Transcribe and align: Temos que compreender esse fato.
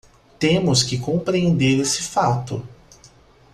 Temos 0.39 0.81
que 0.81 0.97
compreender 0.97 1.79
esse 1.79 2.01
fato. 2.01 2.67